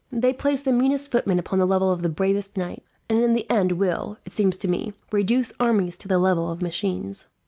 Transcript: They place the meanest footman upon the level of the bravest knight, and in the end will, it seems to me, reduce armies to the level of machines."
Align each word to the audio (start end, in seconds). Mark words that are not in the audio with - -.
They 0.11 0.33
place 0.33 0.61
the 0.61 0.71
meanest 0.71 1.11
footman 1.11 1.37
upon 1.37 1.59
the 1.59 1.67
level 1.67 1.91
of 1.91 2.01
the 2.01 2.09
bravest 2.09 2.57
knight, 2.57 2.83
and 3.07 3.21
in 3.23 3.33
the 3.33 3.47
end 3.51 3.73
will, 3.73 4.17
it 4.25 4.31
seems 4.31 4.57
to 4.57 4.67
me, 4.67 4.93
reduce 5.11 5.53
armies 5.59 5.95
to 5.99 6.07
the 6.07 6.17
level 6.17 6.49
of 6.49 6.59
machines." 6.59 7.27